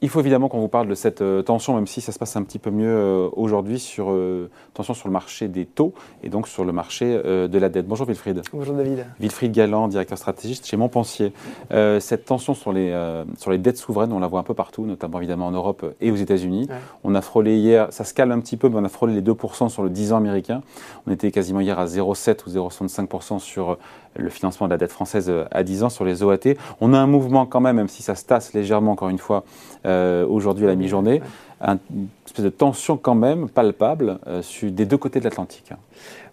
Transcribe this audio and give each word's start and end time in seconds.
Il 0.00 0.08
faut 0.08 0.20
évidemment 0.20 0.48
qu'on 0.48 0.60
vous 0.60 0.68
parle 0.68 0.86
de 0.86 0.94
cette 0.94 1.22
euh, 1.22 1.42
tension, 1.42 1.74
même 1.74 1.88
si 1.88 2.00
ça 2.00 2.12
se 2.12 2.20
passe 2.20 2.36
un 2.36 2.44
petit 2.44 2.60
peu 2.60 2.70
mieux 2.70 2.86
euh, 2.88 3.28
aujourd'hui, 3.32 3.80
sur 3.80 4.12
euh, 4.12 4.48
tension 4.72 4.94
sur 4.94 5.08
le 5.08 5.12
marché 5.12 5.48
des 5.48 5.66
taux 5.66 5.92
et 6.22 6.28
donc 6.28 6.46
sur 6.46 6.64
le 6.64 6.70
marché 6.70 7.06
de 7.08 7.58
la 7.58 7.68
dette. 7.68 7.86
Bonjour 7.86 8.06
Wilfried. 8.06 8.42
Bonjour 8.52 8.74
David. 8.74 9.06
Wilfried 9.18 9.50
Galland, 9.52 9.88
directeur 9.88 10.16
stratégiste 10.16 10.66
chez 10.66 10.76
Montpensier. 10.76 11.32
cette 11.70 12.24
tension 12.24 12.54
sur 12.54 12.72
les, 12.72 12.92
sur 13.36 13.50
les 13.50 13.58
dettes 13.58 13.78
souveraines, 13.78 14.12
on 14.12 14.20
la 14.20 14.26
voit 14.26 14.40
un 14.40 14.44
peu 14.44 14.54
partout, 14.54 14.86
notamment 14.86 15.18
évidemment 15.18 15.46
en 15.46 15.50
Europe 15.50 15.84
et 16.00 16.10
aux 16.10 16.16
États-Unis. 16.16 16.68
On 17.02 17.14
a 17.14 17.20
frôlé 17.20 17.56
hier, 17.56 17.88
ça 17.90 18.04
se 18.04 18.14
calme 18.14 18.32
un 18.32 18.40
petit 18.40 18.56
peu, 18.56 18.68
mais 18.68 18.76
on 18.76 18.84
a 18.84 18.88
frôlé 18.88 19.14
les 19.14 19.22
2% 19.22 19.68
sur 19.68 19.82
le 19.82 19.90
10 19.90 20.12
ans 20.12 20.18
américain. 20.18 20.62
On 21.06 21.12
était 21.12 21.30
quasiment 21.30 21.60
hier 21.60 21.78
à 21.78 21.86
0,7 21.86 22.46
ou 22.46 22.68
0,65% 22.68 23.38
sur 23.38 23.78
le 24.16 24.30
financement 24.30 24.66
de 24.66 24.72
la 24.72 24.78
dette 24.78 24.92
française 24.92 25.32
à 25.50 25.62
10 25.62 25.84
ans 25.84 25.88
sur 25.88 26.04
les 26.04 26.22
OAT. 26.22 26.54
On 26.80 26.92
a 26.92 26.98
un 26.98 27.06
mouvement 27.06 27.46
quand 27.46 27.60
même, 27.60 27.76
même 27.76 27.88
si 27.88 28.02
ça 28.02 28.14
se 28.14 28.24
tasse 28.24 28.52
légèrement 28.52 28.92
encore 28.92 29.08
une 29.08 29.18
fois 29.18 29.44
euh, 29.88 30.26
aujourd'hui 30.26 30.66
à 30.66 30.68
la 30.68 30.74
mi-journée, 30.74 31.22
une 31.62 31.78
espèce 32.26 32.44
de 32.44 32.50
tension 32.50 32.96
quand 32.96 33.14
même 33.14 33.48
palpable 33.48 34.18
euh, 34.26 34.42
des 34.62 34.84
deux 34.84 34.98
côtés 34.98 35.18
de 35.18 35.24
l'Atlantique. 35.24 35.72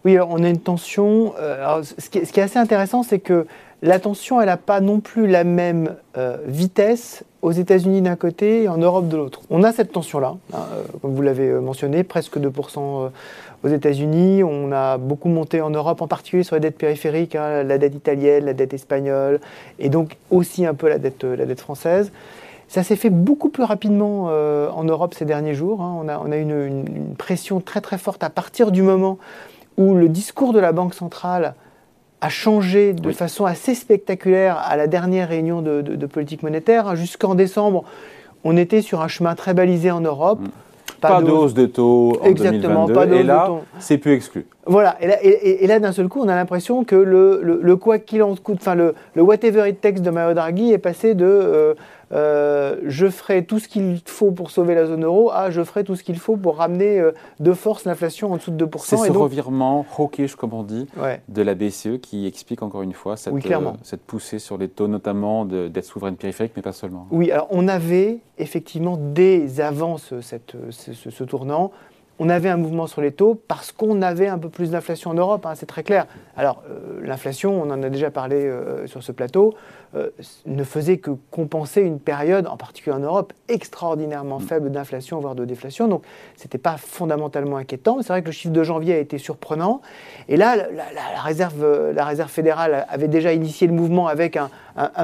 Oui, 0.04 0.20
on 0.20 0.44
a 0.44 0.50
une 0.50 0.60
tension. 0.60 1.34
Euh, 1.40 1.82
ce, 1.84 2.10
qui 2.10 2.20
est, 2.20 2.38
assez 2.44 2.60
intéressant, 2.60 3.02
c'est 3.02 3.20
que 3.20 3.48
la 3.82 4.00
tension, 4.00 4.42
elle 4.42 4.48
n'a 4.48 4.58
pas 4.58 4.82
non 4.82 5.00
plus 5.00 5.28
la 5.28 5.44
même 5.44 5.96
vitesse 6.48 7.24
aux 7.42 7.52
États-Unis 7.52 8.02
d'un 8.02 8.16
côté 8.16 8.64
et 8.64 8.68
en 8.68 8.78
Europe 8.78 9.08
de 9.08 9.18
l'autre. 9.18 9.42
On 9.50 9.64
a 9.64 9.72
cette 9.72 9.92
tension-là, 9.92 10.36
hein, 10.54 10.60
comme 11.02 11.14
vous 11.14 11.22
l'avez 11.22 11.52
mentionné, 11.54 12.04
presque 12.04 12.38
2% 12.38 13.12
aux 13.64 13.68
États-Unis. 13.68 14.44
On 14.44 14.72
a 14.72 14.98
beaucoup 14.98 15.30
monté 15.30 15.62
en 15.62 15.70
Europe, 15.70 16.02
en 16.02 16.08
particulier 16.08 16.44
sur 16.44 16.56
les 16.56 16.62
dettes 16.62 16.78
périphériques, 16.78 17.36
hein, 17.36 17.64
la 17.64 17.78
dette 17.78 17.96
italienne, 17.96 18.46
la 18.46 18.54
dette 18.54 18.74
espagnole, 18.74 19.40
et 19.80 19.90
donc 19.90 20.18
aussi 20.32 20.66
un 20.66 20.74
peu 20.74 20.90
la 20.90 20.98
dette, 20.98 21.24
la 21.24 21.46
dette 21.46 21.62
française. 21.62 22.12
Ça 22.68 22.84
s'est 22.84 22.96
fait 22.96 23.10
beaucoup 23.10 23.50
plus 23.50 23.64
rapidement 23.64 24.28
euh, 24.30 24.70
en 24.70 24.84
Europe 24.84 25.14
ces 25.14 25.26
derniers 25.26 25.54
jours. 25.54 25.82
Hein. 25.82 25.96
On 26.02 26.08
a, 26.08 26.20
on 26.20 26.32
a 26.32 26.38
une, 26.38 26.66
une, 26.66 27.16
pression 27.16 27.60
très 27.62 27.82
très 27.82 27.98
forte 27.98 28.24
à 28.24 28.30
partir 28.30 28.72
du 28.72 28.82
moment 28.82 29.18
où 29.78 29.94
le 29.94 30.10
discours 30.10 30.54
de 30.54 30.60
la 30.60 30.72
Banque 30.72 30.94
centrale 30.94 31.54
a 32.22 32.30
changé 32.30 32.94
de 32.94 33.12
façon 33.12 33.46
assez 33.46 33.76
spectaculaire 33.76 34.58
à 34.58 34.78
la 34.78 34.88
dernière 34.88 35.30
réunion 35.30 35.62
de, 35.62 35.82
de, 35.82 36.06
politique 36.06 36.44
monétaire. 36.44 36.96
Jusqu'en 36.96 37.36
décembre, 37.36 37.84
on 38.44 38.58
était 38.58 38.82
sur 38.82 39.02
un 39.02 39.08
chemin 39.08 39.36
très 39.36 39.54
balisé 39.54 39.92
en 39.92 40.02
Europe. 40.02 40.40
Mm. 40.40 40.48
Pas, 41.02 41.22
de 41.22 41.30
hausse 41.30 41.54
de 41.54 41.66
taux 41.68 42.18
en 42.22 42.26
Exactement, 42.26 42.88
2022, 42.88 42.94
pas 42.94 43.06
de 43.06 43.16
et 43.16 43.24
là, 43.24 43.52
c'est 43.80 43.98
plus 43.98 44.14
exclu. 44.14 44.48
Voilà, 44.68 44.98
et 45.00 45.08
là, 45.08 45.18
et, 45.22 45.68
là 45.68 45.80
d'un 45.80 45.92
seul 45.92 46.08
coup, 46.08 46.20
on 46.22 46.28
a 46.28 46.36
l'impression 46.36 46.84
que 46.84 46.96
le, 46.96 47.60
le, 47.62 47.76
quoi 47.76 48.00
qu'il 48.00 48.24
en 48.24 48.36
coûte, 48.36 48.58
enfin 48.62 48.76
le, 48.76 48.96
le, 49.14 49.22
whatever 49.22 49.70
it 49.70 49.80
takes 49.80 50.02
de 50.02 50.10
Mario 50.10 50.34
Draghi 50.34 50.72
est 50.72 50.80
passé 50.80 51.14
de 51.14 51.26
euh, 51.26 51.74
euh, 52.12 52.78
je 52.86 53.08
ferai 53.08 53.46
tout 53.46 53.60
ce 53.60 53.68
qu'il 53.68 54.00
faut 54.06 54.32
pour 54.32 54.50
sauver 54.50 54.74
la 54.74 54.86
zone 54.86 55.04
euro, 55.04 55.32
ah, 55.34 55.52
je 55.52 55.64
ferai 55.64 55.84
tout 55.84 55.96
ce 55.96 56.04
qu'il 56.04 56.18
faut 56.18 56.36
pour 56.36 56.58
ramener 56.58 57.00
euh, 57.00 57.12
de 57.40 57.54
force 57.54 57.86
l'inflation 57.86 58.32
en 58.32 58.38
dessous 58.38 58.52
de 58.52 58.66
2%. 58.66 58.80
C'est 58.80 58.98
ce 58.98 59.12
revirement 59.12 59.86
hawkish, 59.98 60.36
comme 60.36 60.54
on 60.54 60.64
dit, 60.64 60.88
de 61.30 61.42
la 61.42 61.54
BCE 61.54 62.00
qui 62.02 62.26
explique 62.26 62.64
encore 62.64 62.82
une 62.82 62.94
fois 62.94 63.18
cette, 63.18 63.34
cette 63.84 64.02
poussée 64.02 64.40
sur 64.40 64.58
les 64.58 64.68
taux, 64.68 64.88
notamment 64.88 65.46
de 65.46 65.68
dette 65.68 65.86
souveraine 65.86 66.16
périphérique, 66.16 66.54
mais 66.56 66.62
pas 66.62 66.74
seulement. 66.74 67.08
Oui, 67.12 67.32
alors 67.32 67.48
on 67.52 67.68
avait 67.68 68.20
effectivement 68.38 68.98
dès 69.00 69.62
avant 69.62 69.98
cette, 69.98 70.56
ce, 70.72 71.24
tournant, 71.24 71.72
on 72.20 72.30
avait 72.30 72.50
un 72.50 72.58
mouvement 72.58 72.88
sur 72.88 73.02
les 73.02 73.12
taux 73.12 73.36
parce 73.48 73.72
qu'on 73.72 74.02
avait 74.02 74.28
un 74.28 74.38
peu 74.38 74.50
plus 74.50 74.72
d'inflation 74.72 75.12
en 75.12 75.16
Europe, 75.16 75.46
hein, 75.46 75.54
c'est 75.56 75.66
très 75.66 75.84
clair. 75.84 76.08
Alors, 76.38 76.64
l'inflation, 77.02 77.62
on 77.62 77.70
en 77.72 77.84
a 77.84 77.90
déjà 77.90 78.12
parlé 78.12 78.50
sur 78.86 79.04
ce 79.04 79.12
plateau, 79.12 79.54
euh, 79.96 80.10
ne 80.46 80.64
faisait 80.66 80.98
que 80.98 81.12
compenser 81.32 81.82
une 81.82 82.00
période, 82.02 82.48
en 82.48 82.58
particulier 82.58 82.94
en 82.96 83.00
Europe, 83.00 83.32
extraordinairement 83.48 84.40
mm. 84.40 84.44
faible 84.44 84.72
d'inflation, 84.72 85.22
voire 85.22 85.36
de 85.36 85.46
déflation. 85.46 85.88
Donc, 85.88 86.04
ce 86.36 86.44
n'était 86.44 86.58
pas 86.58 86.76
fondamentalement 86.76 87.56
inquiétant. 87.56 88.02
C'est 88.02 88.10
vrai 88.10 88.22
que 88.22 88.28
le 88.28 88.34
chiffre 88.34 88.54
de 88.54 88.64
janvier 88.64 88.96
a 88.96 88.98
été 88.98 89.18
surprenant. 89.18 89.82
Et 90.28 90.36
là, 90.36 90.58
la, 90.58 91.22
réserve, 91.22 91.92
la 91.92 92.04
réserve 92.04 92.30
fédérale 92.30 92.86
avait 92.90 93.08
déjà 93.08 93.32
initié 93.32 93.68
le 93.68 93.74
mouvement 93.74 94.08
avec 94.08 94.38
un, 94.38 94.50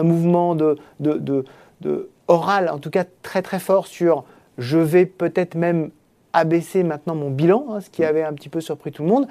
mouvement 0.03 0.55
de, 0.55 0.77
de, 0.99 1.45
de, 1.79 2.09
oral, 2.27 2.69
en 2.69 2.77
tout 2.77 2.89
cas 2.89 3.05
très 3.21 3.41
très 3.41 3.59
fort, 3.59 3.87
sur 3.87 4.25
je 4.57 4.77
vais 4.77 5.05
peut-être 5.05 5.55
même 5.55 5.91
abaisser 6.33 6.83
maintenant 6.83 7.15
mon 7.15 7.29
bilan, 7.29 7.65
hein, 7.69 7.81
ce 7.81 7.89
qui 7.89 8.01
mm. 8.01 8.05
avait 8.05 8.23
un 8.23 8.33
petit 8.33 8.49
peu 8.49 8.61
surpris 8.61 8.91
tout 8.91 9.03
le 9.03 9.09
monde. 9.09 9.27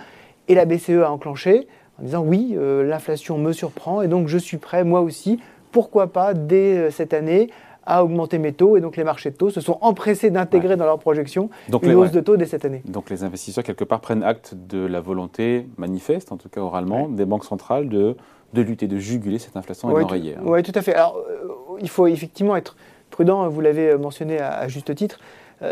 Et 0.48 0.54
la 0.54 0.64
BCE 0.64 1.02
a 1.04 1.10
enclenché 1.10 1.66
en 2.00 2.04
disant 2.04 2.22
oui, 2.22 2.54
euh, 2.56 2.82
l'inflation 2.82 3.38
me 3.38 3.52
surprend 3.52 4.02
et 4.02 4.08
donc 4.08 4.28
je 4.28 4.38
suis 4.38 4.56
prêt, 4.56 4.84
moi 4.84 5.00
aussi, 5.00 5.38
pourquoi 5.72 6.08
pas, 6.08 6.34
dès 6.34 6.76
euh, 6.76 6.90
cette 6.90 7.14
année, 7.14 7.50
à 7.84 8.04
augmenter 8.04 8.38
mes 8.38 8.52
taux. 8.52 8.76
Et 8.76 8.80
donc 8.80 8.96
les 8.96 9.04
marchés 9.04 9.30
de 9.30 9.36
taux 9.36 9.50
se 9.50 9.60
sont 9.60 9.78
empressés 9.80 10.30
d'intégrer 10.30 10.76
dans 10.76 10.84
leurs 10.84 10.98
projections 10.98 11.50
une 11.72 11.78
les, 11.82 11.94
hausse 11.94 12.10
de 12.10 12.20
taux 12.20 12.36
dès 12.36 12.46
cette 12.46 12.64
année. 12.64 12.82
Donc 12.86 13.10
les 13.10 13.24
investisseurs, 13.24 13.64
quelque 13.64 13.84
part, 13.84 14.00
prennent 14.00 14.22
acte 14.22 14.54
de 14.54 14.84
la 14.84 15.00
volonté 15.00 15.66
manifeste, 15.76 16.32
en 16.32 16.36
tout 16.36 16.48
cas 16.48 16.60
oralement, 16.60 17.08
des 17.08 17.24
banques 17.24 17.44
centrales 17.44 17.88
de, 17.88 18.16
de 18.52 18.62
lutter, 18.62 18.86
de 18.86 18.98
juguler 18.98 19.38
cette 19.38 19.56
inflation 19.56 19.90
et 19.90 20.00
d'enrayer. 20.00 20.36
Hein. 20.36 20.42
Oui, 20.44 20.62
tout 20.62 20.72
à 20.74 20.82
fait. 20.82 20.94
Alors 20.94 21.16
euh, 21.18 21.76
il 21.80 21.88
faut 21.88 22.06
effectivement 22.06 22.56
être 22.56 22.76
prudent, 23.10 23.48
vous 23.48 23.60
l'avez 23.60 23.96
mentionné 23.96 24.38
à, 24.38 24.68
juste 24.68 24.94
titre. 24.94 25.18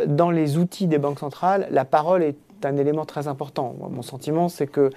Dans 0.07 0.31
les 0.31 0.59
outils 0.59 0.87
des 0.87 0.99
banques 0.99 1.19
centrales, 1.19 1.67
la 1.71 1.85
parole 1.85 2.23
est 2.23 2.37
un 2.65 2.77
élément 2.77 3.05
très 3.05 3.29
important. 3.29 3.75
Mon 3.91 4.03
sentiment, 4.03 4.49
c'est 4.49 4.67
que 4.67 4.91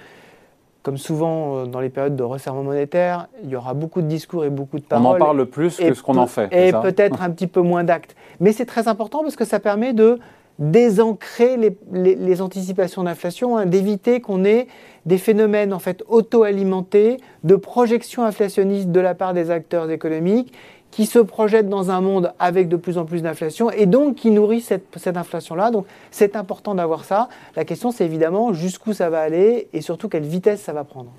comme 0.84 0.98
souvent 0.98 1.58
euh, 1.58 1.66
dans 1.66 1.80
les 1.80 1.90
périodes 1.90 2.16
de 2.16 2.24
resserrement 2.24 2.64
monétaire, 2.64 3.28
il 3.44 3.50
y 3.50 3.56
aura 3.56 3.74
beaucoup 3.74 4.02
de 4.02 4.08
discours 4.08 4.46
et 4.46 4.50
beaucoup 4.50 4.80
de 4.80 4.84
paroles. 4.84 5.06
On 5.06 5.16
en 5.16 5.18
parle 5.18 5.46
plus 5.46 5.78
que 5.78 5.94
ce 5.94 6.02
qu'on 6.02 6.18
en 6.18 6.28
fait. 6.28 6.50
Et 6.52 6.72
peut-être 6.72 7.22
un 7.22 7.30
petit 7.30 7.48
peu 7.48 7.62
moins 7.62 7.84
d'actes. 7.84 8.16
Mais 8.40 8.52
c'est 8.52 8.66
très 8.66 8.88
important 8.88 9.22
parce 9.22 9.36
que 9.36 9.46
ça 9.46 9.60
permet 9.60 9.94
de 9.94 10.20
désancrer 10.60 11.58
les, 11.92 12.42
anticipations 12.42 13.04
d'inflation, 13.04 13.58
hein, 13.58 13.66
d'éviter 13.66 14.22
qu'on 14.22 14.44
ait 14.44 14.68
des 15.08 15.18
phénomènes 15.18 15.74
en 15.74 15.80
fait 15.80 16.04
auto-alimentés 16.08 17.18
de 17.44 17.56
projection 17.56 18.24
inflationniste 18.24 18.90
de 18.90 19.00
la 19.00 19.16
part 19.16 19.34
des 19.34 19.50
acteurs 19.50 19.90
économiques 19.90 20.54
qui 20.92 21.06
se 21.06 21.20
projettent 21.20 21.70
dans 21.70 21.90
un 21.90 22.02
monde 22.02 22.34
avec 22.38 22.68
de 22.68 22.76
plus 22.76 22.98
en 22.98 23.06
plus 23.06 23.24
d'inflation 23.24 23.72
et 23.72 23.86
donc 23.86 24.16
qui 24.16 24.32
nourrit 24.32 24.62
cette, 24.62 24.86
cette 24.98 25.18
inflation-là. 25.18 25.72
Donc 25.72 25.86
c'est 26.12 26.36
important 26.36 26.76
d'avoir 26.76 27.06
ça. 27.06 27.30
La 27.56 27.66
question 27.66 27.92
c'est 27.92 28.06
évidemment 28.06 28.54
jusqu'où 28.54 28.94
ça 28.94 29.10
va 29.10 29.22
aller 29.22 29.70
et 29.74 29.82
surtout 29.82 30.10
quelle 30.10 30.24
vitesse 30.24 30.62
ça 30.62 30.74
va 30.74 30.84
prendre. 30.84 31.12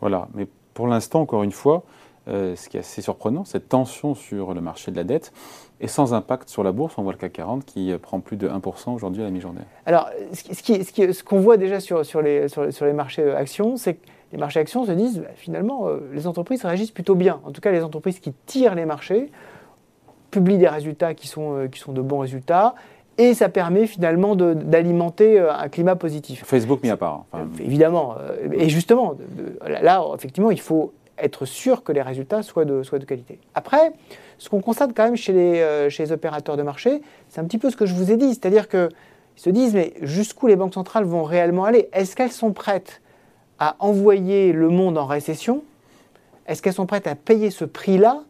Voilà, 0.00 0.28
mais 0.34 0.46
pour 0.74 0.86
l'instant, 0.86 1.22
encore 1.22 1.42
une 1.42 1.52
fois, 1.52 1.84
euh, 2.28 2.56
ce 2.56 2.68
qui 2.68 2.76
est 2.76 2.80
assez 2.80 3.02
surprenant, 3.02 3.44
cette 3.44 3.68
tension 3.68 4.14
sur 4.14 4.52
le 4.52 4.60
marché 4.60 4.90
de 4.90 4.96
la 4.96 5.04
dette 5.04 5.32
est 5.80 5.86
sans 5.86 6.12
impact 6.12 6.48
sur 6.48 6.64
la 6.64 6.72
bourse. 6.72 6.94
On 6.98 7.02
voit 7.02 7.12
le 7.12 7.18
CAC 7.18 7.34
40 7.34 7.64
qui 7.64 7.92
euh, 7.92 7.98
prend 7.98 8.20
plus 8.20 8.36
de 8.36 8.48
1% 8.48 8.92
aujourd'hui 8.92 9.22
à 9.22 9.26
la 9.26 9.30
mi-journée. 9.30 9.60
Alors, 9.86 10.10
ce 10.32 11.22
qu'on 11.22 11.40
voit 11.40 11.56
déjà 11.56 11.78
sur, 11.80 12.04
sur, 12.04 12.20
les, 12.20 12.48
sur, 12.48 12.84
les 12.84 12.92
marchés 12.92 13.30
actions, 13.30 13.76
c'est 13.76 13.94
que 13.94 14.06
les 14.32 14.38
marchés 14.38 14.60
actions 14.60 14.84
se 14.84 14.92
disent 14.92 15.18
bah, 15.18 15.28
finalement, 15.34 15.88
euh, 15.88 16.00
les 16.12 16.26
entreprises 16.26 16.64
réagissent 16.64 16.90
plutôt 16.90 17.14
bien. 17.14 17.40
En 17.44 17.52
tout 17.52 17.60
cas, 17.60 17.70
les 17.70 17.82
entreprises 17.82 18.20
qui 18.20 18.32
tirent 18.46 18.74
les 18.74 18.84
marchés 18.84 19.30
publient 20.30 20.58
des 20.58 20.68
résultats 20.68 21.14
qui 21.14 21.28
sont, 21.28 21.56
euh, 21.56 21.68
qui 21.68 21.78
sont 21.78 21.92
de 21.92 22.02
bons 22.02 22.18
résultats. 22.18 22.74
Et 23.18 23.32
ça 23.32 23.48
permet 23.48 23.86
finalement 23.86 24.36
d'alimenter 24.36 25.40
euh, 25.40 25.54
un 25.54 25.68
climat 25.68 25.96
positif. 25.96 26.44
Facebook 26.44 26.82
mis 26.82 26.90
à 26.90 26.96
part. 26.96 27.24
Évidemment. 27.58 28.16
Et 28.52 28.68
justement, 28.68 29.14
là, 29.66 30.04
effectivement, 30.14 30.50
il 30.50 30.60
faut 30.60 30.92
être 31.16 31.46
sûr 31.46 31.82
que 31.82 31.92
les 31.92 32.02
résultats 32.02 32.42
soient 32.42 32.66
de, 32.66 32.82
soient 32.82 32.98
de 32.98 33.06
qualité. 33.06 33.40
Après, 33.54 33.92
ce 34.36 34.50
qu'on 34.50 34.60
constate 34.60 34.90
quand 34.94 35.04
même 35.04 35.16
chez 35.16 35.32
les, 35.32 35.88
chez 35.88 36.02
les 36.02 36.12
opérateurs 36.12 36.58
de 36.58 36.62
marché, 36.62 37.00
c'est 37.30 37.40
un 37.40 37.44
petit 37.44 37.56
peu 37.56 37.70
ce 37.70 37.76
que 37.76 37.86
je 37.86 37.94
vous 37.94 38.12
ai 38.12 38.18
dit. 38.18 38.34
C'est-à-dire 38.34 38.68
qu'ils 38.68 38.90
se 39.36 39.48
disent, 39.48 39.72
mais 39.72 39.94
jusqu'où 40.02 40.46
les 40.46 40.56
banques 40.56 40.74
centrales 40.74 41.04
vont 41.04 41.22
réellement 41.22 41.64
aller? 41.64 41.88
Est-ce 41.94 42.16
qu'elles 42.16 42.32
sont 42.32 42.52
prêtes? 42.52 43.00
À 43.58 43.76
envoyer 43.78 44.52
le 44.52 44.68
monde 44.68 44.98
en 44.98 45.06
récession, 45.06 45.62
est-ce 46.46 46.62
qu'elles 46.62 46.74
sont 46.74 46.86
prêtes 46.86 47.06
à 47.06 47.14
payer 47.14 47.50
ce 47.50 47.64
prix-là 47.64 48.22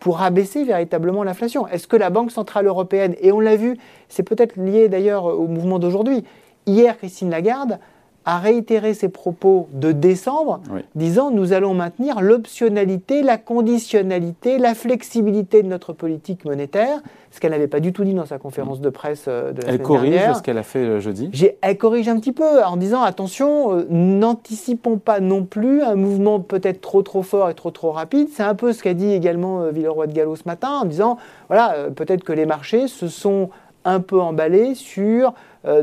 pour 0.00 0.20
abaisser 0.20 0.64
véritablement 0.64 1.24
l'inflation? 1.24 1.66
Est-ce 1.68 1.86
que 1.86 1.96
la 1.96 2.10
Banque 2.10 2.30
Centrale 2.30 2.66
Européenne, 2.66 3.14
et 3.20 3.32
on 3.32 3.40
l'a 3.40 3.56
vu, 3.56 3.78
c'est 4.08 4.22
peut-être 4.22 4.56
lié 4.56 4.88
d'ailleurs 4.88 5.24
au 5.24 5.46
mouvement 5.46 5.78
d'aujourd'hui, 5.78 6.24
hier 6.66 6.96
Christine 6.98 7.30
Lagarde 7.30 7.78
a 8.26 8.38
réitéré 8.38 8.94
ses 8.94 9.08
propos 9.08 9.68
de 9.72 9.92
décembre, 9.92 10.60
disant 10.94 11.30
nous 11.30 11.52
allons 11.52 11.74
maintenir 11.74 12.22
l'optionnalité, 12.22 13.22
la 13.22 13.36
conditionnalité, 13.36 14.58
la 14.58 14.74
flexibilité 14.74 15.62
de 15.62 15.68
notre 15.68 15.92
politique 15.92 16.44
monétaire, 16.44 17.00
ce 17.30 17.40
qu'elle 17.40 17.50
n'avait 17.50 17.68
pas 17.68 17.80
du 17.80 17.92
tout 17.92 18.04
dit 18.04 18.14
dans 18.14 18.26
sa 18.26 18.38
conférence 18.38 18.80
de 18.80 18.88
presse 18.88 19.24
euh, 19.28 19.52
de 19.52 19.60
la 19.62 19.68
Elle 19.68 19.82
corrige 19.82 20.34
ce 20.36 20.42
qu'elle 20.42 20.56
a 20.56 20.62
fait 20.62 20.78
euh, 20.78 21.00
jeudi. 21.00 21.30
Elle 21.60 21.76
corrige 21.76 22.08
un 22.08 22.18
petit 22.18 22.32
peu 22.32 22.62
en 22.62 22.76
disant 22.76 23.02
attention, 23.02 23.76
euh, 23.76 23.86
n'anticipons 23.90 24.98
pas 24.98 25.20
non 25.20 25.44
plus 25.44 25.82
un 25.82 25.96
mouvement 25.96 26.40
peut-être 26.40 26.80
trop 26.80 27.02
trop 27.02 27.22
fort 27.22 27.50
et 27.50 27.54
trop 27.54 27.72
trop 27.72 27.90
rapide. 27.90 28.28
C'est 28.32 28.44
un 28.44 28.54
peu 28.54 28.72
ce 28.72 28.82
qu'a 28.82 28.94
dit 28.94 29.12
également 29.12 29.66
Villeroy 29.68 30.06
de 30.06 30.12
Gallo 30.12 30.36
ce 30.36 30.44
matin 30.46 30.80
en 30.82 30.84
disant 30.84 31.18
voilà, 31.48 31.74
peut-être 31.94 32.24
que 32.24 32.32
les 32.32 32.46
marchés 32.46 32.88
se 32.88 33.08
sont 33.08 33.50
un 33.84 34.00
peu 34.00 34.20
emballés 34.20 34.74
sur 34.74 35.34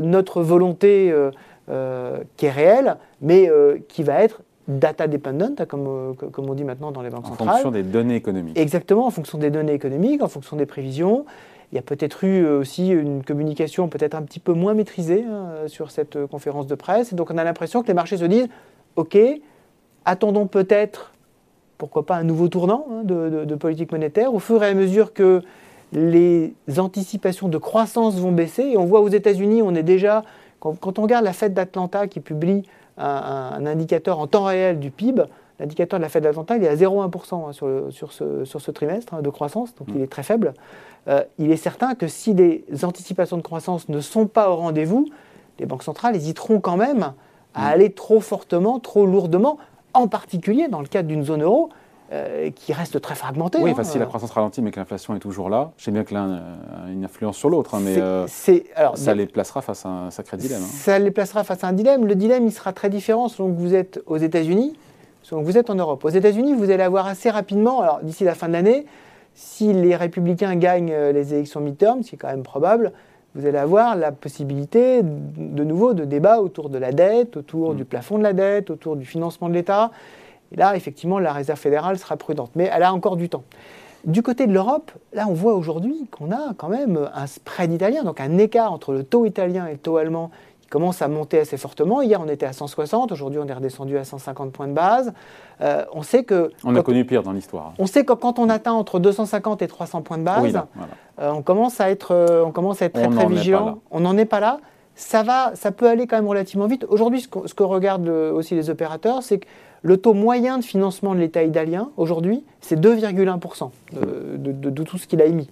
notre 0.02 0.42
volonté 0.42 1.10
euh, 1.10 1.30
qui 2.36 2.46
est 2.46 2.50
réel, 2.50 2.96
mais 3.20 3.48
euh, 3.48 3.78
qui 3.88 4.02
va 4.02 4.22
être 4.22 4.42
data 4.68 5.08
dependent, 5.08 5.66
comme, 5.66 5.86
euh, 5.86 6.12
comme 6.12 6.48
on 6.48 6.54
dit 6.54 6.64
maintenant 6.64 6.92
dans 6.92 7.02
les 7.02 7.10
banques 7.10 7.26
centrales. 7.26 7.48
En 7.48 7.52
fonction 7.52 7.70
des 7.70 7.82
données 7.82 8.16
économiques. 8.16 8.58
Exactement, 8.58 9.06
en 9.06 9.10
fonction 9.10 9.38
des 9.38 9.50
données 9.50 9.74
économiques, 9.74 10.22
en 10.22 10.28
fonction 10.28 10.56
des 10.56 10.66
prévisions. 10.66 11.24
Il 11.72 11.76
y 11.76 11.78
a 11.78 11.82
peut-être 11.82 12.22
eu 12.24 12.46
aussi 12.46 12.88
une 12.88 13.24
communication 13.24 13.88
peut-être 13.88 14.14
un 14.14 14.22
petit 14.22 14.40
peu 14.40 14.52
moins 14.52 14.74
maîtrisée 14.74 15.24
hein, 15.24 15.66
sur 15.68 15.90
cette 15.90 16.26
conférence 16.26 16.66
de 16.66 16.74
presse. 16.74 17.12
Et 17.12 17.16
donc 17.16 17.30
on 17.30 17.38
a 17.38 17.44
l'impression 17.44 17.82
que 17.82 17.88
les 17.88 17.94
marchés 17.94 18.18
se 18.18 18.26
disent, 18.26 18.48
OK, 18.96 19.16
attendons 20.04 20.46
peut-être, 20.46 21.12
pourquoi 21.78 22.04
pas, 22.04 22.16
un 22.16 22.24
nouveau 22.24 22.48
tournant 22.48 22.86
hein, 22.90 23.02
de, 23.04 23.54
politique 23.54 23.90
monétaire 23.90 24.34
au 24.34 24.38
fur 24.38 24.62
et 24.62 24.68
à 24.68 24.74
mesure 24.74 25.12
que 25.12 25.42
les 25.92 26.54
anticipations 26.78 27.48
de 27.48 27.58
croissance 27.58 28.16
vont 28.16 28.32
baisser. 28.32 28.62
Et 28.62 28.76
on 28.76 28.84
voit 28.84 29.00
aux 29.00 29.08
États-Unis, 29.08 29.62
on 29.62 29.74
est 29.74 29.82
déjà, 29.82 30.24
quand, 30.62 30.98
on 30.98 31.02
regarde 31.02 31.24
la 31.24 31.32
Fed 31.32 31.54
d'Atlanta 31.54 32.06
qui 32.06 32.20
publie 32.20 32.62
un, 32.96 33.66
indicateur 33.66 34.20
en 34.20 34.28
temps 34.28 34.44
réel 34.44 34.78
du 34.78 34.90
PIB, 34.90 35.24
l'indicateur 35.58 35.98
de 35.98 36.02
la 36.02 36.08
Fed 36.08 36.22
d'Atlanta, 36.22 36.56
il 36.56 36.64
est 36.64 36.68
à 36.68 36.76
0,1% 36.76 37.48
hein, 37.48 37.90
sur, 37.90 38.12
ce, 38.12 38.70
trimestre 38.70 39.14
hein, 39.14 39.22
de 39.22 39.30
croissance, 39.30 39.74
donc 39.74 39.88
il 39.94 40.00
est 40.02 40.10
très 40.10 40.22
faible. 40.22 40.54
Euh, 41.08 41.24
il 41.38 41.50
est 41.50 41.56
certain 41.56 41.94
que 41.94 42.06
si 42.06 42.32
les 42.32 42.64
anticipations 42.84 43.36
de 43.36 43.42
croissance 43.42 43.88
ne 43.88 44.00
sont 44.00 44.26
pas 44.26 44.50
au 44.50 44.56
rendez-vous, 44.56 45.08
les 45.58 45.66
banques 45.66 45.82
centrales 45.82 46.14
hésiteront 46.14 46.60
quand 46.60 46.76
même 46.76 47.12
à 47.54 47.68
aller 47.68 47.90
trop 47.90 48.20
fortement, 48.20 48.78
trop 48.78 49.04
lourdement, 49.04 49.58
en 49.94 50.06
particulier 50.06 50.68
dans 50.68 50.80
le 50.80 50.86
cadre 50.86 51.08
d'une 51.08 51.24
zone 51.24 51.42
euro 51.42 51.70
euh, 52.12 52.50
qui 52.50 52.74
reste 52.74 53.00
très 53.00 53.14
fragmentée. 53.14 53.58
Oui, 53.62 53.72
hein, 53.74 53.84
si 53.84 53.96
la 53.96 54.04
euh. 54.04 54.06
croissance 54.06 54.32
ralentit 54.32 54.60
mais 54.60 54.70
que 54.70 54.78
l'inflation 54.78 55.16
est 55.16 55.18
toujours 55.18 55.48
là, 55.48 55.70
je 55.78 55.84
sais 55.84 55.90
bien 55.90 56.04
que 56.04 56.12
l'un 56.12 56.34
a 56.34 56.90
une 56.90 57.06
influence 57.06 57.38
sur 57.38 57.48
l'autre, 57.48 57.74
hein, 57.74 57.80
mais 57.82 57.96
euh, 57.96 58.26
alors, 58.76 58.98
ça 58.98 59.14
les 59.14 59.24
placera 59.24 59.62
face 59.62 59.86
à 59.86 59.88
un 59.88 60.10
sacré 60.10 60.36
dilemme. 60.36 60.60
Hein. 60.62 60.70
Ça 60.70 60.98
les 60.98 61.10
placera 61.10 61.42
face 61.42 61.64
à 61.64 61.68
un 61.68 61.72
dilemme. 61.72 62.06
Le 62.06 62.14
dilemme, 62.14 62.44
il 62.44 62.52
sera 62.52 62.74
très 62.74 62.90
différent 62.90 63.28
selon 63.28 63.54
que 63.54 63.58
vous 63.58 63.74
êtes 63.74 64.02
aux 64.06 64.18
États-Unis, 64.18 64.74
selon 65.22 65.40
que 65.40 65.46
vous 65.46 65.56
êtes 65.56 65.70
en 65.70 65.74
Europe. 65.74 66.04
Aux 66.04 66.10
États-Unis, 66.10 66.52
vous 66.52 66.70
allez 66.70 66.82
avoir 66.82 67.06
assez 67.06 67.30
rapidement, 67.30 67.80
alors 67.80 68.00
d'ici 68.02 68.24
la 68.24 68.34
fin 68.34 68.48
de 68.48 68.52
l'année, 68.52 68.84
si 69.34 69.72
les 69.72 69.96
républicains 69.96 70.54
gagnent 70.56 70.94
les 70.94 71.32
élections 71.32 71.60
midterm, 71.60 72.02
ce 72.02 72.10
qui 72.10 72.16
est 72.16 72.18
quand 72.18 72.28
même 72.28 72.42
probable, 72.42 72.92
vous 73.34 73.46
allez 73.46 73.56
avoir 73.56 73.96
la 73.96 74.12
possibilité 74.12 75.00
de 75.02 75.64
nouveau 75.64 75.94
de 75.94 76.04
débat 76.04 76.42
autour 76.42 76.68
de 76.68 76.76
la 76.76 76.92
dette, 76.92 77.38
autour 77.38 77.72
mm. 77.72 77.76
du 77.76 77.84
plafond 77.86 78.18
de 78.18 78.22
la 78.22 78.34
dette, 78.34 78.68
autour 78.68 78.96
du 78.96 79.06
financement 79.06 79.48
de 79.48 79.54
l'État. 79.54 79.90
Et 80.52 80.56
là, 80.56 80.76
effectivement, 80.76 81.18
la 81.18 81.32
Réserve 81.32 81.58
fédérale 81.58 81.98
sera 81.98 82.16
prudente. 82.16 82.50
Mais 82.54 82.70
elle 82.72 82.82
a 82.82 82.92
encore 82.92 83.16
du 83.16 83.28
temps. 83.28 83.44
Du 84.04 84.22
côté 84.22 84.46
de 84.46 84.52
l'Europe, 84.52 84.90
là, 85.12 85.26
on 85.28 85.32
voit 85.32 85.54
aujourd'hui 85.54 86.08
qu'on 86.10 86.32
a 86.32 86.54
quand 86.56 86.68
même 86.68 87.08
un 87.14 87.26
spread 87.26 87.72
italien, 87.72 88.02
donc 88.02 88.20
un 88.20 88.36
écart 88.38 88.72
entre 88.72 88.92
le 88.92 89.04
taux 89.04 89.26
italien 89.26 89.66
et 89.66 89.72
le 89.72 89.78
taux 89.78 89.96
allemand 89.96 90.30
commence 90.72 91.02
à 91.02 91.08
monter 91.08 91.38
assez 91.38 91.58
fortement. 91.58 92.00
Hier, 92.00 92.18
on 92.20 92.28
était 92.28 92.46
à 92.46 92.54
160, 92.54 93.12
aujourd'hui, 93.12 93.38
on 93.38 93.46
est 93.46 93.52
redescendu 93.52 93.98
à 93.98 94.04
150 94.04 94.52
points 94.52 94.66
de 94.68 94.72
base. 94.72 95.12
Euh, 95.60 95.84
on 95.92 96.02
sait 96.02 96.24
que. 96.24 96.50
On 96.64 96.74
a 96.74 96.82
connu 96.82 97.04
pire 97.04 97.22
dans 97.22 97.32
l'histoire. 97.32 97.74
On 97.78 97.86
sait 97.86 98.04
que 98.04 98.14
quand 98.14 98.38
on 98.38 98.48
atteint 98.48 98.72
entre 98.72 98.98
250 98.98 99.60
et 99.60 99.68
300 99.68 100.00
points 100.00 100.16
de 100.16 100.24
base, 100.24 100.60
euh, 101.20 101.30
on 101.30 101.42
commence 101.42 101.78
à 101.80 101.90
être, 101.90 102.12
euh, 102.12 102.42
on 102.44 102.52
commence 102.52 102.80
à 102.80 102.86
être 102.86 102.94
très, 102.94 103.08
très 103.08 103.26
vigilant. 103.26 103.80
On 103.90 104.00
n'en 104.00 104.16
est 104.16 104.24
pas 104.24 104.40
là. 104.40 104.60
Ça, 104.94 105.22
va, 105.22 105.52
ça 105.54 105.72
peut 105.72 105.88
aller 105.88 106.06
quand 106.06 106.16
même 106.16 106.28
relativement 106.28 106.66
vite. 106.66 106.84
Aujourd'hui, 106.88 107.20
ce, 107.20 107.28
ce, 107.46 107.54
que 107.54 107.62
regardent 107.62 108.08
aussi 108.08 108.54
les 108.54 108.70
opérateurs, 108.70 109.22
c'est 109.22 109.38
que 109.38 109.46
le 109.82 109.96
taux 109.96 110.14
moyen 110.14 110.58
de 110.58 110.64
financement 110.64 111.14
de 111.14 111.20
l'État 111.20 111.42
italien, 111.42 111.90
aujourd'hui, 111.96 112.44
c'est 112.60 112.78
2,1% 112.78 113.70
de, 113.92 114.36
de, 114.36 114.70
de, 114.70 114.82
tout 114.84 114.96
ce 114.96 115.06
qu'il 115.06 115.20
a 115.20 115.26
émis. 115.26 115.50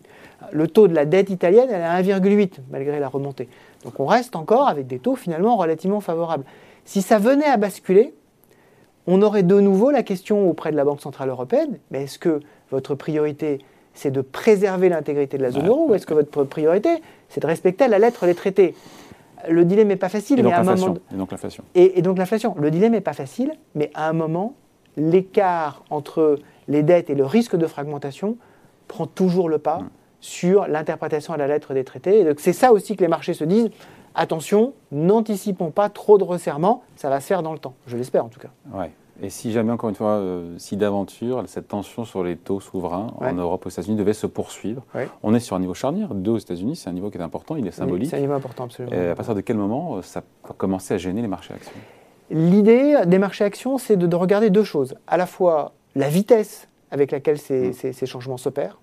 Le 0.52 0.68
taux 0.68 0.88
de 0.88 0.94
la 0.94 1.04
dette 1.04 1.30
italienne, 1.30 1.68
elle 1.68 1.80
est 1.80 1.84
à 1.84 2.00
1,8 2.00 2.58
malgré 2.70 3.00
la 3.00 3.08
remontée. 3.08 3.48
Donc 3.84 3.98
on 3.98 4.06
reste 4.06 4.36
encore 4.36 4.68
avec 4.68 4.86
des 4.86 4.98
taux 4.98 5.16
finalement 5.16 5.56
relativement 5.56 6.00
favorables. 6.00 6.44
Si 6.84 7.02
ça 7.02 7.18
venait 7.18 7.46
à 7.46 7.56
basculer, 7.56 8.14
on 9.06 9.22
aurait 9.22 9.42
de 9.42 9.58
nouveau 9.60 9.90
la 9.90 10.02
question 10.02 10.48
auprès 10.48 10.70
de 10.70 10.76
la 10.76 10.84
Banque 10.84 11.00
Centrale 11.00 11.28
Européenne, 11.28 11.78
mais 11.90 12.04
est-ce 12.04 12.18
que 12.18 12.40
votre 12.70 12.94
priorité, 12.94 13.58
c'est 13.94 14.10
de 14.10 14.20
préserver 14.20 14.88
l'intégrité 14.88 15.36
de 15.36 15.42
la 15.42 15.50
zone 15.50 15.66
euro, 15.66 15.88
ou 15.88 15.94
est-ce 15.94 16.06
que 16.06 16.14
votre 16.14 16.44
priorité, 16.44 17.02
c'est 17.28 17.40
de 17.40 17.46
respecter 17.46 17.88
la 17.88 17.98
lettre 17.98 18.26
des 18.26 18.34
traités? 18.34 18.74
Le 19.48 19.64
dilemme 19.64 19.88
n'est 19.88 19.96
pas 19.96 20.08
facile, 20.08 20.42
mais 20.42 20.52
à 20.52 20.60
un 20.60 20.64
moment... 20.64 20.94
Et 21.12 21.16
donc 21.16 21.30
l'inflation. 21.30 21.64
Et, 21.74 22.02
donc 22.02 22.18
l'inflation. 22.18 22.54
Le 22.58 22.70
dilemme 22.70 22.92
n'est 22.92 23.00
pas 23.00 23.12
facile, 23.12 23.52
mais 23.74 23.90
à 23.94 24.08
un 24.08 24.12
moment, 24.12 24.54
l'écart 24.96 25.84
entre 25.90 26.38
les 26.68 26.82
dettes 26.82 27.10
et 27.10 27.14
le 27.14 27.24
risque 27.24 27.56
de 27.56 27.66
fragmentation 27.66 28.36
prend 28.88 29.06
toujours 29.06 29.48
le 29.48 29.58
pas. 29.58 29.80
Sur 30.22 30.68
l'interprétation 30.68 31.32
à 31.32 31.38
la 31.38 31.46
lettre 31.46 31.72
des 31.72 31.82
traités. 31.82 32.20
Et 32.20 32.34
c'est 32.36 32.52
ça 32.52 32.74
aussi 32.74 32.94
que 32.94 33.00
les 33.00 33.08
marchés 33.08 33.32
se 33.32 33.44
disent 33.44 33.70
attention, 34.14 34.74
n'anticipons 34.92 35.70
pas 35.70 35.88
trop 35.88 36.18
de 36.18 36.24
resserrement, 36.24 36.82
ça 36.96 37.08
va 37.08 37.20
se 37.20 37.26
faire 37.26 37.42
dans 37.42 37.54
le 37.54 37.58
temps. 37.58 37.72
Je 37.86 37.96
l'espère 37.96 38.24
en 38.24 38.28
tout 38.28 38.38
cas. 38.38 38.50
Ouais. 38.70 38.90
Et 39.22 39.30
si 39.30 39.52
jamais, 39.52 39.72
encore 39.72 39.90
une 39.90 39.96
fois, 39.96 40.12
euh, 40.12 40.54
si 40.58 40.76
d'aventure, 40.76 41.42
cette 41.46 41.68
tension 41.68 42.04
sur 42.04 42.24
les 42.24 42.36
taux 42.36 42.60
souverains 42.60 43.08
en 43.18 43.32
Europe, 43.32 43.66
aux 43.66 43.68
États-Unis, 43.68 43.96
devait 43.96 44.14
se 44.14 44.26
poursuivre, 44.26 44.82
on 45.22 45.34
est 45.34 45.40
sur 45.40 45.56
un 45.56 45.60
niveau 45.60 45.74
charnière. 45.74 46.14
Deux 46.14 46.32
aux 46.32 46.38
États-Unis, 46.38 46.76
c'est 46.76 46.88
un 46.88 46.92
niveau 46.92 47.10
qui 47.10 47.18
est 47.18 47.22
important, 47.22 47.56
il 47.56 47.66
est 47.66 47.70
symbolique. 47.72 48.10
c'est 48.10 48.16
un 48.16 48.20
niveau 48.20 48.32
important, 48.32 48.64
absolument. 48.64 48.96
Et 48.96 49.08
à 49.08 49.14
partir 49.14 49.34
de 49.34 49.40
quel 49.40 49.56
moment 49.56 49.96
euh, 49.96 50.02
ça 50.02 50.22
va 50.44 50.54
commencer 50.56 50.94
à 50.94 50.98
gêner 50.98 51.20
les 51.22 51.28
marchés 51.28 51.54
actions? 51.54 51.72
L'idée 52.30 52.96
des 53.06 53.18
marchés 53.18 53.44
actions, 53.44 53.76
c'est 53.76 53.96
de, 53.96 54.16
regarder 54.16 54.50
deux 54.50 54.64
choses. 54.64 54.94
À 55.06 55.16
la 55.16 55.26
fois 55.26 55.72
la 55.96 56.08
vitesse 56.08 56.68
avec 56.90 57.10
laquelle 57.10 57.38
ces 57.38 57.70
mmh. 57.70 58.06
changements 58.06 58.36
s'opèrent, 58.36 58.78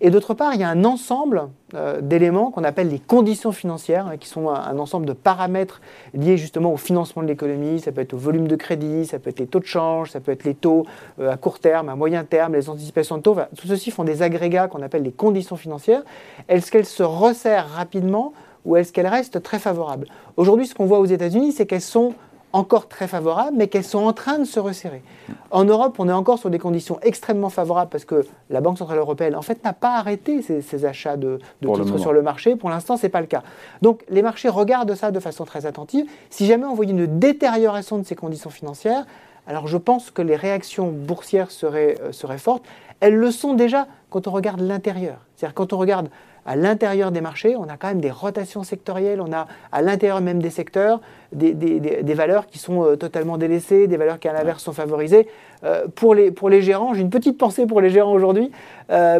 et 0.00 0.10
d'autre 0.10 0.34
part, 0.34 0.52
il 0.54 0.60
y 0.60 0.64
a 0.64 0.68
un 0.68 0.84
ensemble 0.84 1.48
euh, 1.74 2.00
d'éléments 2.00 2.50
qu'on 2.50 2.64
appelle 2.64 2.88
les 2.88 2.98
conditions 2.98 3.52
financières, 3.52 4.06
hein, 4.08 4.16
qui 4.18 4.28
sont 4.28 4.50
un, 4.50 4.78
ensemble 4.78 5.06
de 5.06 5.14
paramètres 5.14 5.80
liés 6.12 6.36
justement 6.36 6.72
au 6.72 6.76
financement 6.76 7.22
de 7.22 7.28
l'économie. 7.28 7.80
Ça 7.80 7.92
peut 7.92 8.02
être 8.02 8.14
au 8.14 8.18
volume 8.18 8.46
de 8.46 8.56
crédit, 8.56 9.06
ça 9.06 9.18
peut 9.18 9.30
être 9.30 9.40
les 9.40 9.46
taux 9.46 9.60
de 9.60 9.64
change, 9.64 10.10
ça 10.10 10.20
peut 10.20 10.32
être 10.32 10.44
les 10.44 10.54
taux 10.54 10.84
euh, 11.18 11.32
à 11.32 11.36
court 11.36 11.58
terme, 11.58 11.88
à 11.88 11.96
moyen 11.96 12.24
terme, 12.24 12.54
les 12.54 12.68
anticipations 12.68 13.16
de 13.16 13.22
taux. 13.22 13.36
tout 13.56 13.66
ceci 13.66 13.90
font 13.90 14.04
des 14.04 14.22
agrégats 14.22 14.68
qu'on 14.68 14.82
appelle 14.82 15.02
les 15.02 15.12
conditions 15.12 15.56
financières. 15.56 16.02
Est-ce 16.48 16.70
qu'elles 16.70 16.86
se 16.86 17.02
resserrent 17.02 17.68
rapidement 17.68 18.32
ou 18.66 18.76
est-ce 18.76 18.92
qu'elles 18.92 19.06
restent 19.06 19.42
très 19.42 19.58
favorables? 19.58 20.08
Aujourd'hui, 20.36 20.66
ce 20.66 20.74
qu'on 20.74 20.86
voit 20.86 20.98
aux 20.98 21.06
États-Unis, 21.06 21.52
c'est 21.52 21.66
qu'elles 21.66 21.80
sont 21.80 22.14
encore 22.56 22.88
très 22.88 23.06
favorables, 23.06 23.56
mais 23.56 23.68
qu'elles 23.68 23.84
sont 23.84 23.98
en 23.98 24.12
train 24.12 24.38
de 24.38 24.44
se 24.44 24.58
resserrer. 24.58 25.02
En 25.50 25.64
Europe, 25.64 25.96
on 25.98 26.08
est 26.08 26.12
encore 26.12 26.38
sur 26.38 26.48
des 26.48 26.58
conditions 26.58 26.98
extrêmement 27.02 27.50
favorables 27.50 27.90
parce 27.90 28.04
que 28.04 28.26
la 28.48 28.60
Banque 28.60 28.78
Centrale 28.78 28.98
Européenne, 28.98 29.36
en 29.36 29.42
fait, 29.42 29.62
n'a 29.62 29.74
pas 29.74 29.96
arrêté 29.96 30.40
ses, 30.42 30.84
achats 30.84 31.16
de, 31.16 31.38
titres 31.60 31.98
sur 31.98 32.12
le 32.12 32.22
marché. 32.22 32.56
Pour 32.56 32.70
l'instant, 32.70 32.96
ce 32.96 33.04
n'est 33.04 33.10
pas 33.10 33.20
le 33.20 33.26
cas. 33.26 33.42
Donc, 33.82 34.04
les 34.08 34.22
marchés 34.22 34.48
regardent 34.48 34.94
ça 34.94 35.10
de 35.10 35.20
façon 35.20 35.44
très 35.44 35.66
attentive. 35.66 36.06
Si 36.30 36.46
jamais 36.46 36.64
on 36.64 36.74
voyait 36.74 36.92
une 36.92 37.18
détérioration 37.18 37.98
de 37.98 38.04
ces 38.04 38.14
conditions 38.14 38.50
financières, 38.50 39.04
alors 39.46 39.68
je 39.68 39.76
pense 39.76 40.10
que 40.10 40.22
les 40.22 40.36
réactions 40.36 40.88
boursières 40.88 41.50
seraient, 41.50 41.96
euh, 42.02 42.12
seraient 42.12 42.38
fortes. 42.38 42.64
Elles 43.00 43.14
le 43.14 43.30
sont 43.30 43.54
déjà 43.54 43.86
quand 44.10 44.26
on 44.26 44.30
regarde 44.30 44.60
l'intérieur. 44.60 45.18
C'est-à-dire 45.36 45.54
quand 45.54 45.72
on 45.72 45.78
regarde 45.78 46.08
à 46.46 46.56
l'intérieur 46.56 47.10
des 47.10 47.20
marchés, 47.20 47.56
on 47.56 47.64
a 47.64 47.76
quand 47.76 47.88
même 47.88 48.00
des 48.00 48.10
rotations 48.10 48.62
sectorielles, 48.62 49.20
on 49.20 49.32
a 49.32 49.48
à 49.72 49.82
l'intérieur 49.82 50.20
même 50.20 50.40
des 50.40 50.50
secteurs 50.50 51.00
des, 51.32 52.14
valeurs 52.14 52.46
qui 52.46 52.58
sont 52.58 52.84
euh, 52.84 52.96
totalement 52.96 53.36
délaissées, 53.36 53.88
des 53.88 53.96
valeurs 53.96 54.18
qui 54.20 54.28
à 54.28 54.32
l'inverse 54.32 54.62
sont 54.62 54.72
favorisées. 54.72 55.28
Euh, 55.64 55.86
pour, 55.94 56.14
les, 56.14 56.30
pour 56.30 56.48
les 56.48 56.62
gérants, 56.62 56.94
j'ai 56.94 57.02
une 57.02 57.10
petite 57.10 57.36
pensée 57.36 57.66
pour 57.66 57.80
les 57.80 57.90
gérants 57.90 58.12
aujourd'hui. 58.12 58.50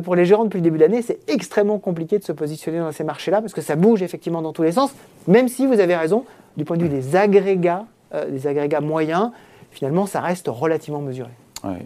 Pour 0.05 0.15
les 0.15 0.25
gérants 0.25 0.45
depuis 0.45 0.59
le 0.59 0.63
début 0.63 0.79
de 0.79 0.83
l'année, 0.83 1.03
c'est 1.03 1.19
extrêmement 1.29 1.81
compliqué 1.81 2.21
de 2.21 2.25
se 2.25 2.31
positionner 2.31 2.79
dans 2.79 2.93
ces 2.93 3.03
marchés-là 3.03 3.41
parce 3.41 3.53
que 3.53 3.61
ça 3.61 3.75
bouge 3.75 4.01
effectivement 4.01 4.41
dans 4.41 4.53
tous 4.53 4.63
les 4.63 4.71
sens, 4.71 4.95
même 5.27 5.49
si 5.49 5.67
vous 5.67 5.81
avez 5.81 5.97
raison, 5.97 6.25
du 6.57 6.65
point 6.65 6.77
de 6.77 6.85
vue 6.85 6.89
des 6.89 7.17
agrégats, 7.17 7.85
des 8.31 8.47
agrégats 8.47 8.81
moyens, 8.81 9.33
finalement 9.77 10.07
ça 10.07 10.21
reste 10.21 10.49
relativement 10.49 11.03
mesuré. 11.03 11.31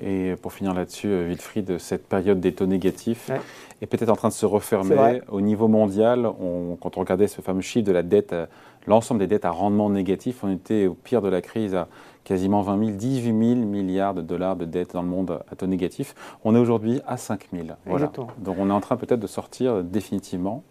Et 0.03 0.35
pour 0.43 0.53
finir 0.53 0.75
là-dessus, 0.75 1.09
Wilfried, 1.09 1.79
cette 1.79 2.07
période 2.07 2.41
des 2.41 2.53
taux 2.53 2.67
négatifs, 2.67 3.31
est 3.83 3.87
peut-être 3.87 4.11
en 4.11 4.17
train 4.17 4.29
de 4.29 4.35
se 4.35 4.47
refermer. 4.47 5.23
Au 5.29 5.41
niveau 5.41 5.69
mondial, 5.69 6.31
quand 6.81 6.97
on 6.97 7.01
regardait 7.01 7.29
ce 7.29 7.41
fameux 7.41 7.63
chiffre 7.63 7.87
de 7.87 7.93
la 7.93 8.03
dette, 8.03 8.33
euh, 8.33 8.47
l'ensemble 8.87 9.21
des 9.21 9.27
dettes 9.27 9.45
à 9.45 9.51
rendement 9.51 9.91
négatif, 9.91 10.43
on 10.43 10.51
était 10.51 10.87
au 10.87 10.95
pire 10.95 11.23
de 11.23 11.29
la 11.29 11.41
crise 11.41 11.75
à 11.75 11.89
quasiment 12.25 12.61
20 12.61 12.79
000, 12.79 12.91
18 12.97 13.25
000 13.57 13.67
milliards 13.67 14.15
de 14.15 14.21
dollars 14.21 14.57
de 14.57 14.65
dettes 14.65 14.93
dans 14.93 15.03
le 15.03 15.09
monde 15.09 15.41
à 15.51 15.57
taux 15.57 15.67
négatif. 15.67 16.15
On 16.45 16.55
est 16.55 16.59
aujourd'hui 16.59 17.01
à 17.07 17.17
5 17.17 17.49
000. 17.53 17.69
Voilà. 17.87 18.13
Donc 18.39 18.57
on 18.59 18.69
est 18.69 18.73
en 18.73 18.81
train 18.81 18.97
peut-être 18.97 19.21
de 19.21 19.27
sortir 19.27 19.83
définitivement, 19.83 20.63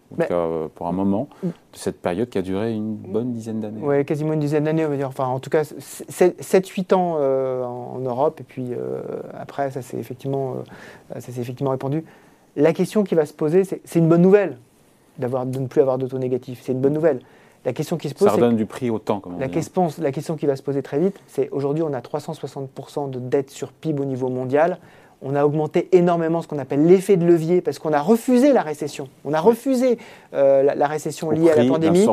pour 0.74 0.86
un 0.86 0.92
moment, 0.92 1.28
de 1.42 1.50
cette 1.72 2.00
période 2.00 2.28
qui 2.28 2.38
a 2.38 2.42
duré 2.42 2.72
une 2.72 2.94
bonne 2.94 3.32
dizaine 3.32 3.60
d'années. 3.60 3.80
Oui, 3.82 4.04
quasiment 4.04 4.32
une 4.32 4.40
dizaine 4.40 4.64
d'années, 4.64 4.86
on 4.86 4.90
va 4.90 4.96
dire. 4.96 5.08
Enfin, 5.08 5.26
en 5.26 5.40
tout 5.40 5.50
cas, 5.50 5.62
7-8 5.62 6.94
ans 6.94 7.16
euh, 7.18 7.64
en 7.64 7.98
Europe, 8.20 8.40
et 8.40 8.44
puis 8.44 8.68
euh, 8.72 9.00
après, 9.38 9.70
ça 9.70 9.82
s'est 9.82 9.98
effectivement, 9.98 10.56
effectivement 11.16 11.70
répandu 11.70 12.04
la 12.56 12.72
question 12.72 13.04
qui 13.04 13.14
va 13.14 13.26
se 13.26 13.32
poser, 13.32 13.64
c'est 13.64 13.98
une 13.98 14.08
bonne 14.08 14.22
nouvelle 14.22 14.58
d'avoir 15.18 15.46
de 15.46 15.58
ne 15.58 15.66
plus 15.66 15.80
avoir 15.80 15.98
de 15.98 16.06
taux 16.06 16.18
négatif. 16.18 16.60
C'est 16.62 16.72
une 16.72 16.80
bonne 16.80 16.94
nouvelle. 16.94 17.20
La 17.64 17.72
question 17.72 17.98
qui 17.98 18.08
se 18.08 18.14
pose, 18.14 18.28
ça 18.28 18.34
redonne 18.34 18.56
du 18.56 18.64
prix 18.64 18.88
au 18.88 18.98
temps. 18.98 19.20
la, 19.38 19.48
question, 19.48 19.88
la 19.98 20.12
question 20.12 20.36
qui 20.36 20.46
va 20.46 20.56
se 20.56 20.62
poser 20.62 20.82
très 20.82 20.98
vite, 20.98 21.20
c'est 21.26 21.50
aujourd'hui 21.50 21.82
on 21.82 21.92
a 21.92 22.00
360% 22.00 23.10
de 23.10 23.18
dette 23.18 23.50
sur 23.50 23.72
PIB 23.72 24.00
au 24.00 24.06
niveau 24.06 24.28
mondial. 24.28 24.78
On 25.22 25.34
a 25.34 25.44
augmenté 25.44 25.94
énormément 25.94 26.40
ce 26.40 26.48
qu'on 26.48 26.58
appelle 26.58 26.86
l'effet 26.86 27.18
de 27.18 27.26
levier 27.26 27.60
parce 27.60 27.78
qu'on 27.78 27.92
a 27.92 28.00
refusé 28.00 28.54
la 28.54 28.62
récession. 28.62 29.08
On 29.26 29.34
a 29.34 29.40
refusé 29.40 29.98
euh, 30.32 30.62
la, 30.62 30.86
récession 30.86 31.30
liée 31.30 31.50
à 31.50 31.56
la 31.56 31.66
pandémie 31.66 32.06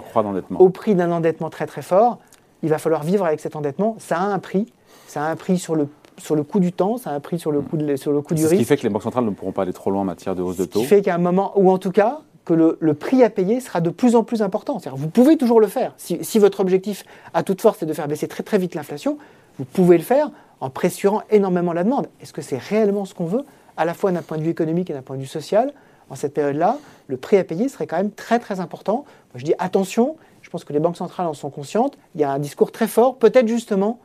au 0.59 0.69
prix 0.69 0.93
d'un 0.93 1.11
endettement 1.11 1.49
très 1.49 1.65
très 1.65 1.81
fort. 1.81 2.17
Il 2.63 2.69
va 2.69 2.77
falloir 2.77 3.03
vivre 3.03 3.25
avec 3.25 3.39
cet 3.39 3.55
endettement. 3.55 3.95
Ça 3.99 4.17
a 4.17 4.23
un 4.23 4.39
prix. 4.39 4.73
Ça 5.07 5.23
a 5.23 5.29
un 5.31 5.35
prix 5.35 5.57
sur 5.57 5.75
le 5.75 5.87
sur 6.19 6.35
le 6.35 6.43
coût 6.43 6.59
du 6.59 6.73
temps, 6.73 6.97
ça 6.97 7.11
a 7.11 7.13
un 7.13 7.19
prix 7.19 7.37
sur 7.37 7.51
le 7.51 7.61
coût, 7.61 7.77
sur 7.95 8.11
le 8.11 8.21
coût 8.21 8.33
du 8.33 8.41
risque. 8.41 8.55
Ce 8.55 8.59
qui 8.59 8.65
fait 8.65 8.77
que 8.77 8.83
les 8.83 8.89
banques 8.89 9.03
centrales 9.03 9.25
ne 9.25 9.29
pourront 9.29 9.51
pas 9.51 9.61
aller 9.61 9.73
trop 9.73 9.91
loin 9.91 10.01
en 10.01 10.05
matière 10.05 10.35
de 10.35 10.41
hausse 10.41 10.57
de 10.57 10.65
taux. 10.65 10.79
Ce 10.79 10.83
qui 10.83 10.89
fait 10.89 11.01
qu'à 11.03 11.13
un 11.13 11.19
moment, 11.19 11.53
ou 11.55 11.69
en 11.69 11.77
tout 11.77 11.91
cas, 11.91 12.21
que 12.47 12.53
le, 12.53 12.93
prix 12.93 13.23
à 13.23 13.29
payer 13.29 13.59
sera 13.59 13.81
de 13.81 13.89
plus 13.89 14.15
en 14.15 14.23
plus 14.23 14.41
important. 14.41 14.79
Vous 14.93 15.09
pouvez 15.09 15.35
toujours 15.35 15.59
le 15.59 15.67
faire. 15.67 15.93
Si, 15.97 16.39
votre 16.39 16.61
objectif 16.61 17.03
à 17.33 17.43
toute 17.43 17.61
force 17.61 17.83
est 17.83 17.85
de 17.85 17.93
faire 17.93 18.07
baisser 18.07 18.29
très 18.29 18.41
très 18.41 18.57
vite 18.57 18.73
l'inflation, 18.73 19.17
vous 19.59 19.65
pouvez 19.65 19.97
le 19.97 20.03
faire 20.03 20.31
en 20.61 20.69
pressurant 20.69 21.21
énormément 21.29 21.73
la 21.73 21.83
demande. 21.83 22.07
Est-ce 22.21 22.31
que 22.31 22.41
c'est 22.41 22.57
réellement 22.57 23.03
ce 23.03 23.13
qu'on 23.13 23.25
veut, 23.25 23.43
à 23.75 23.83
la 23.83 23.93
fois 23.93 24.13
d'un 24.13 24.21
point 24.21 24.37
de 24.37 24.43
vue 24.43 24.49
économique 24.49 24.89
et 24.89 24.93
d'un 24.93 25.01
point 25.01 25.17
de 25.17 25.21
vue 25.21 25.27
social 25.27 25.73
En 26.09 26.15
cette 26.15 26.33
période-là, 26.33 26.77
le 27.07 27.17
prix 27.17 27.35
à 27.35 27.43
payer 27.43 27.67
serait 27.67 27.85
quand 27.85 27.97
même 27.97 28.11
très 28.11 28.39
très 28.39 28.61
important. 28.61 29.03
Moi, 29.33 29.35
je 29.35 29.43
dis 29.43 29.53
attention, 29.59 30.15
je 30.41 30.49
pense 30.49 30.63
que 30.63 30.71
les 30.71 30.79
banques 30.79 30.97
centrales 30.97 31.27
en 31.27 31.33
sont 31.33 31.49
conscientes. 31.49 31.97
Il 32.15 32.21
y 32.21 32.23
a 32.23 32.31
un 32.31 32.39
discours 32.39 32.71
très 32.71 32.87
fort, 32.87 33.17
peut-être 33.17 33.49
justement, 33.49 33.99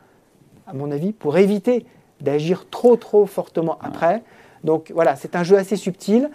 à 0.67 0.73
mon 0.73 0.91
avis, 0.91 1.13
pour 1.13 1.37
éviter 1.37 1.85
d'agir 2.21 2.67
trop 2.69 2.95
trop 2.95 3.25
fortement 3.25 3.77
après. 3.81 4.23
Donc 4.63 4.91
voilà, 4.93 5.15
c'est 5.15 5.35
un 5.35 5.43
jeu 5.43 5.57
assez 5.57 5.75
subtil 5.75 6.29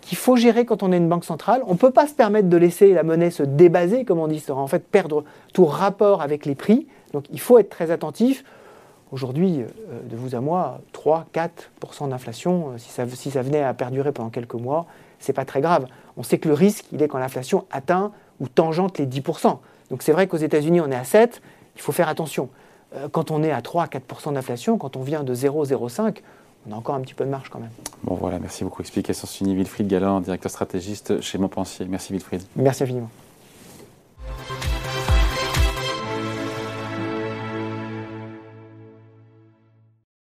qu'il 0.00 0.18
faut 0.18 0.36
gérer 0.36 0.66
quand 0.66 0.82
on 0.82 0.92
est 0.92 0.98
une 0.98 1.08
banque 1.08 1.24
centrale. 1.24 1.62
On 1.66 1.72
ne 1.72 1.78
peut 1.78 1.90
pas 1.90 2.06
se 2.06 2.12
permettre 2.12 2.48
de 2.48 2.56
laisser 2.56 2.92
la 2.92 3.02
monnaie 3.02 3.30
se 3.30 3.42
débaser, 3.42 4.04
comme 4.04 4.18
on 4.18 4.28
dit, 4.28 4.42
en 4.50 4.66
fait 4.66 4.86
perdre 4.86 5.24
tout 5.54 5.64
rapport 5.64 6.20
avec 6.20 6.44
les 6.44 6.54
prix. 6.54 6.86
Donc 7.12 7.24
il 7.32 7.40
faut 7.40 7.58
être 7.58 7.70
très 7.70 7.90
attentif. 7.90 8.44
Aujourd'hui, 9.12 9.60
euh, 9.60 10.00
de 10.10 10.16
vous 10.16 10.34
à 10.34 10.40
moi, 10.40 10.80
3-4% 10.92 12.08
d'inflation, 12.08 12.70
euh, 12.70 12.78
si 12.78 12.90
ça, 12.90 13.08
si 13.08 13.30
ça 13.30 13.42
venait 13.42 13.62
à 13.62 13.72
perdurer 13.72 14.12
pendant 14.12 14.28
quelques 14.30 14.54
mois, 14.54 14.86
ce 15.20 15.30
n'est 15.30 15.34
pas 15.34 15.44
très 15.44 15.60
grave. 15.60 15.86
On 16.16 16.22
sait 16.22 16.38
que 16.38 16.48
le 16.48 16.54
risque, 16.54 16.86
il 16.92 17.02
est 17.02 17.08
quand 17.08 17.18
l'inflation 17.18 17.64
atteint 17.70 18.12
ou 18.40 18.48
tangente 18.48 18.98
les 18.98 19.06
10%. 19.06 19.58
Donc 19.90 20.02
c'est 20.02 20.12
vrai 20.12 20.26
qu'aux 20.26 20.36
États-Unis, 20.36 20.80
on 20.80 20.90
est 20.90 20.96
à 20.96 21.04
7, 21.04 21.40
il 21.76 21.80
faut 21.80 21.92
faire 21.92 22.08
attention. 22.08 22.48
Euh, 22.96 23.08
quand 23.10 23.30
on 23.30 23.42
est 23.42 23.50
à 23.50 23.60
3-4% 23.60 24.34
d'inflation, 24.34 24.78
quand 24.78 24.96
on 24.96 25.02
vient 25.02 25.22
de 25.22 25.34
0,05, 25.34 26.18
on 26.68 26.72
a 26.72 26.76
encore 26.76 26.94
un 26.94 27.00
petit 27.00 27.14
peu 27.14 27.24
de 27.24 27.30
marge 27.30 27.48
quand 27.50 27.58
même. 27.60 27.70
Bon 28.04 28.14
voilà, 28.14 28.38
merci 28.38 28.64
beaucoup. 28.64 28.82
Explication 28.82 29.26
Suni 29.26 29.54
Wilfried 29.54 29.86
Galland, 29.86 30.20
directeur 30.20 30.50
stratégiste 30.50 31.20
chez 31.20 31.38
Montpensier. 31.38 31.86
Merci 31.88 32.12
Wilfried. 32.12 32.42
Merci 32.56 32.84
infiniment. 32.84 33.10